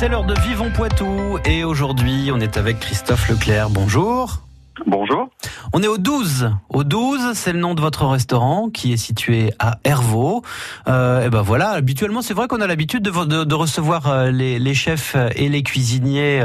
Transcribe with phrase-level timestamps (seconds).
[0.00, 3.68] C'est l'heure de Vivons Poitou et aujourd'hui on est avec Christophe Leclerc.
[3.68, 4.38] Bonjour.
[4.86, 5.28] Bonjour.
[5.74, 6.52] On est au 12.
[6.70, 10.40] Au 12, c'est le nom de votre restaurant qui est situé à Hervaux.
[10.88, 14.58] Euh, et ben voilà, habituellement c'est vrai qu'on a l'habitude de, de, recevoir euh, les,
[14.58, 16.40] les, chefs et les cuisiniers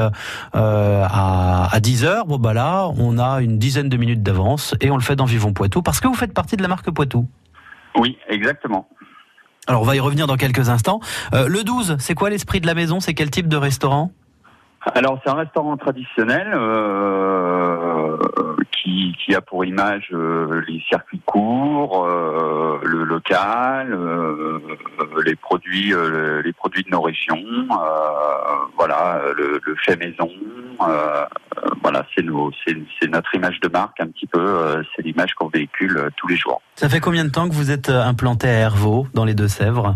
[0.54, 2.26] euh, à, à 10 heures.
[2.26, 5.24] Bon bah là, on a une dizaine de minutes d'avance et on le fait dans
[5.24, 7.26] Vivons Poitou parce que vous faites partie de la marque Poitou.
[7.98, 8.90] Oui, exactement.
[9.68, 11.00] Alors on va y revenir dans quelques instants.
[11.34, 13.00] Euh, le 12, c'est quoi l'esprit de la maison?
[13.00, 14.12] C'est quel type de restaurant?
[14.94, 18.18] Alors c'est un restaurant traditionnel euh,
[18.86, 24.60] qui, qui, a pour image euh, les circuits courts, euh, le local, euh,
[25.26, 25.94] les produits,
[26.44, 27.44] les produits de nos régions,
[28.78, 30.30] voilà, le, le, fait maison.
[31.82, 32.24] voilà, c'est
[33.00, 34.84] c'est notre image de marque un petit peu.
[34.96, 36.62] c'est l'image qu'on véhicule tous les jours.
[36.76, 39.96] Ça fait combien de temps que vous êtes implanté à Hervaux, dans les Deux-Sèvres?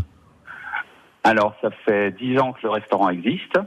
[1.24, 3.60] Alors, ça fait dix ans que le restaurant existe.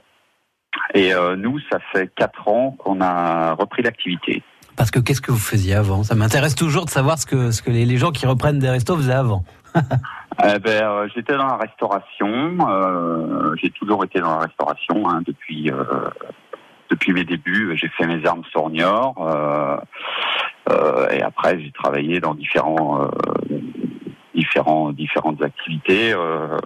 [0.94, 4.42] Et euh, nous, ça fait quatre ans qu'on a repris l'activité.
[4.76, 6.02] Parce que qu'est-ce que vous faisiez avant?
[6.02, 8.96] Ça m'intéresse toujours de savoir ce que, ce que les, gens qui reprennent des restos
[8.96, 9.44] faisaient avant.
[9.76, 12.56] eh ben, euh, j'étais dans la restauration.
[12.68, 15.70] Euh, j'ai toujours été dans la restauration hein, depuis
[16.90, 17.76] depuis mes débuts.
[17.76, 18.70] J'ai fait mes armes sur
[20.70, 23.08] euh, et après, j'ai travaillé dans différents
[24.42, 26.58] différents différentes activités, euh,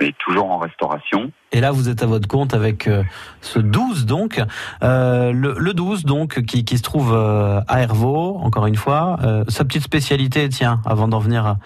[0.00, 1.30] mais toujours en restauration.
[1.52, 3.02] Et là, vous êtes à votre compte avec euh,
[3.40, 4.40] ce 12 donc,
[4.82, 9.18] euh, le, le, 12 donc qui, qui se trouve à Hervaux, encore une fois.
[9.22, 11.56] Euh, sa petite spécialité, tiens, avant d'en venir à,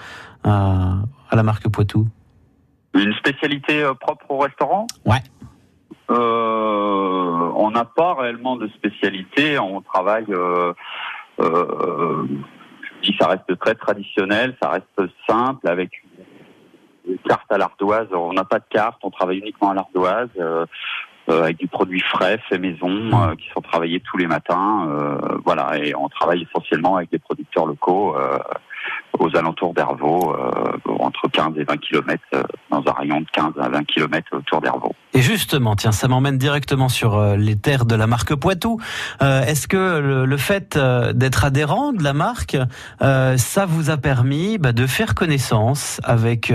[0.45, 0.97] à,
[1.31, 2.07] à, la marque Poitou.
[2.95, 4.87] Une spécialité propre au restaurant?
[5.05, 5.23] Ouais.
[6.09, 9.59] on n'a pas réellement de spécialité.
[9.59, 10.27] On travaille
[13.13, 15.91] ça reste très traditionnel, ça reste simple avec
[17.07, 18.09] une carte à l'ardoise.
[18.13, 20.29] On n'a pas de carte, on travaille uniquement à l'ardoise.
[20.39, 20.67] Euh,
[21.31, 25.19] euh, avec du produit frais, fait maison, euh, qui sont travaillés tous les matins.
[25.43, 28.15] voilà, et on travaille essentiellement avec des producteurs locaux
[29.19, 30.35] aux alentours d'Hervaux,
[31.01, 32.23] entre 15 et 20 km,
[32.71, 34.95] dans un rayon de 15 à 20 km autour d'Hervaux.
[35.17, 38.81] Et justement, tiens, ça m'emmène directement sur euh, les terres de la marque Poitou.
[39.23, 42.57] Euh, est-ce que le, fait euh, d'être adhérent de la marque,
[43.01, 46.53] ça vous a permis bah, de faire connaissance avec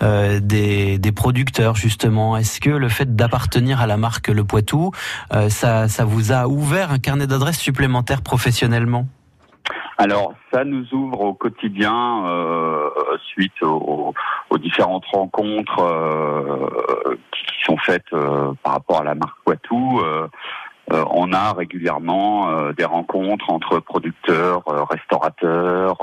[0.00, 2.36] des, des, producteurs justement?
[2.36, 4.92] Est-ce que le fait d'appartenir à la marque Le Poitou,
[5.48, 9.06] ça, ça vous a ouvert un carnet d'adresses supplémentaire professionnellement?
[10.00, 12.88] Alors, ça nous ouvre au quotidien euh,
[13.26, 14.14] suite aux,
[14.48, 20.00] aux, différentes rencontres euh, qui sont faites euh, par rapport à la marque Poitou.
[20.00, 20.26] Euh,
[20.90, 25.98] euh, on a régulièrement des rencontres entre producteurs, restaurateurs,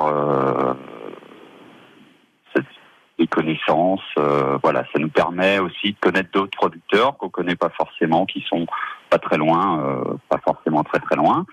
[3.17, 4.13] des connaissances.
[4.61, 8.67] voilà, ça nous permet aussi de connaître d'autres producteurs qu'on connaît pas forcément, qui sont
[9.09, 11.47] pas très loin, pas forcément très très loin.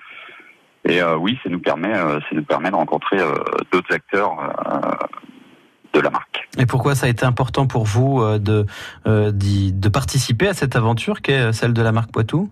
[0.87, 3.35] Et euh, oui, ça nous permet, euh, ça nous permet de rencontrer euh,
[3.73, 4.37] d'autres acteurs
[5.93, 6.49] de la marque.
[6.59, 8.67] Et pourquoi ça a été important pour vous de,
[9.07, 12.51] de participer à cette aventure qui est celle de la marque Poitou?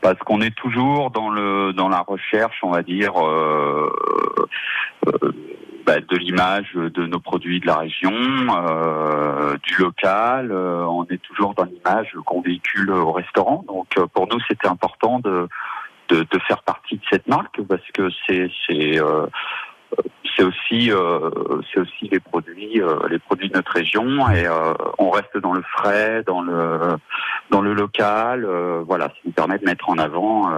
[0.00, 3.92] Parce qu'on est toujours dans le dans la recherche, on va dire, euh,
[5.06, 5.32] euh,
[5.84, 10.52] bah, de l'image de nos produits de la région, euh, du local.
[10.52, 13.62] on est toujours dans l'image qu'on véhicule au restaurant.
[13.68, 15.48] Donc pour nous, c'était important de
[16.10, 19.26] de, de, faire partie de cette marque parce que c'est c'est euh,
[20.36, 21.30] c'est aussi euh,
[21.72, 25.52] c'est aussi les produits euh, les produits de notre région et euh, on reste dans
[25.52, 26.96] le frais dans le
[27.50, 30.50] dans le local euh, voilà ça nous permet de mettre en avant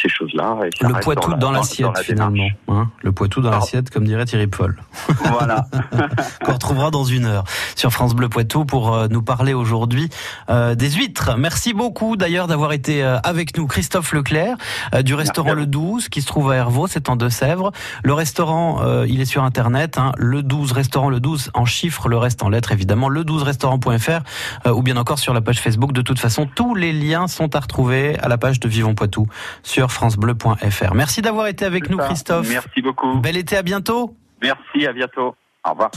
[0.00, 2.88] ces choses là et le Poitou dans, l'assiette finalement hein.
[3.02, 4.76] Le Poitou dans l'assiette comme dirait Thierry Paul.
[5.24, 5.66] voilà.
[6.44, 7.44] Qu'on retrouvera dans une heure
[7.74, 10.08] sur France Bleu Poitou pour nous parler aujourd'hui
[10.48, 11.36] des huîtres.
[11.38, 13.66] Merci beaucoup d'ailleurs d'avoir été avec nous.
[13.66, 14.56] Christophe Leclerc
[15.02, 17.72] du restaurant Le 12 qui se trouve à Hervaux c'est en Deux-Sèvres.
[18.02, 22.08] Le restaurant euh, il est sur internet, hein, le 12 restaurant, le 12 en chiffres,
[22.08, 24.20] le reste en lettres évidemment, le 12 restaurant.fr
[24.66, 25.92] euh, ou bien encore sur la page Facebook.
[25.92, 29.26] De toute façon, tous les liens sont à retrouver à la page de Vivons Poitou
[29.62, 30.94] sur francebleu.fr.
[30.94, 32.48] Merci d'avoir été avec nous, Christophe.
[32.48, 33.18] Merci beaucoup.
[33.18, 34.14] Bel été, à bientôt.
[34.42, 35.34] Merci, à bientôt.
[35.66, 35.90] Au revoir.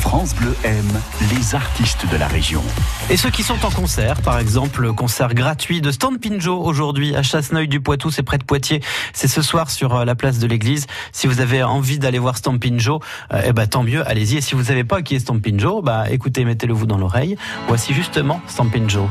[0.00, 1.00] France Bleu aime
[1.32, 2.62] les artistes de la région.
[3.10, 7.22] Et ceux qui sont en concert, par exemple, concert gratuit de Stand Pinjo aujourd'hui à
[7.22, 8.80] Chasseneuil du Poitou, c'est près de Poitiers.
[9.12, 10.86] C'est ce soir sur euh, la place de l'église.
[11.12, 13.00] Si vous avez envie d'aller voir Stand Pinjo,
[13.32, 14.38] euh, eh ben, tant mieux, allez-y.
[14.38, 17.36] Et si vous savez pas qui est Stand Pinjo, bah, écoutez, mettez-le vous dans l'oreille.
[17.68, 19.08] Voici justement Stand Pinjo.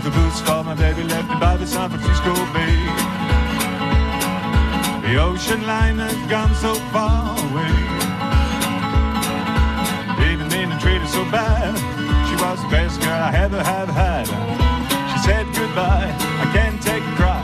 [0.00, 0.08] The
[5.16, 7.74] ocean line has gone so far away.
[10.22, 11.74] Didn't mean to treat her so bad.
[12.28, 13.32] She was the best girl.
[13.32, 14.26] never have had.
[15.10, 17.42] She said goodbye, I can't take a cry.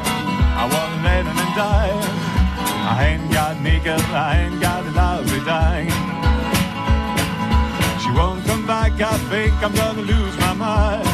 [0.62, 2.26] I wanna let and die.
[2.88, 5.90] I ain't got nickel, I ain't got a lovely dying.
[8.02, 11.08] She won't come back, I think I'm gonna lose my mind.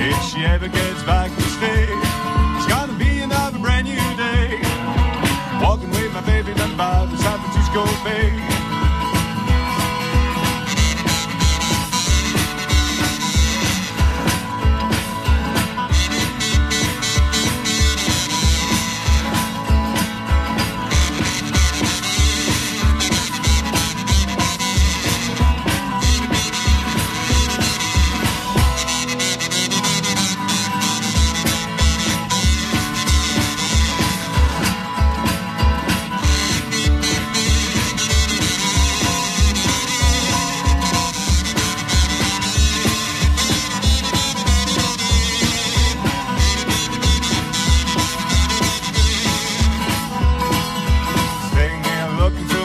[0.00, 2.11] If she ever gets back to stay,
[6.44, 8.51] baby down by the San Francisco Bay.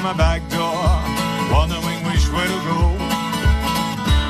[0.08, 0.88] My back door,
[1.52, 2.80] wondering which way to go.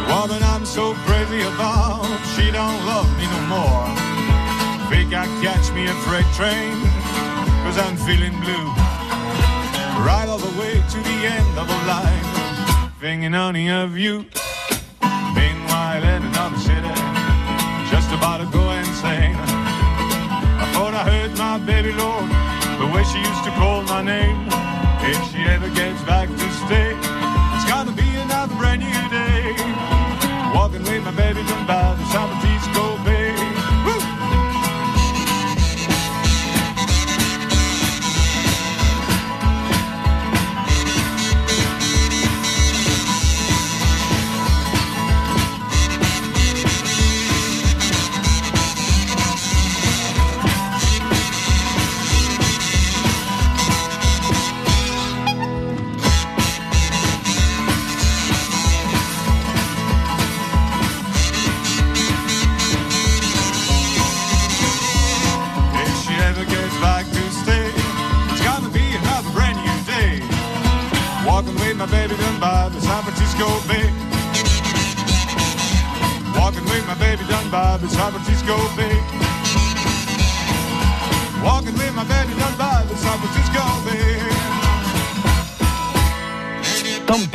[0.10, 2.02] Woman I'm so crazy about,
[2.34, 3.86] she don't love me no more.
[4.90, 6.74] Think I catch me a freight train,
[7.62, 8.68] cause I'm feeling blue.
[10.02, 12.26] Right all the way to the end of the line,
[13.00, 14.26] thinking only of you.
[15.38, 16.96] Meanwhile, in another city,
[17.94, 19.38] just about to go insane.
[20.58, 22.26] I thought I heard my baby Lord,
[22.82, 24.87] the way she used to call my name.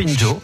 [0.09, 0.37] Joe.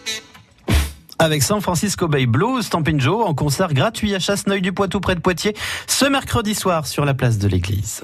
[1.18, 5.14] Avec San Francisco Bay Blues, Stampin' Joe en concert gratuit à Chasseneuil du Poitou près
[5.14, 5.54] de Poitiers
[5.86, 8.02] ce mercredi soir sur la place de l'église.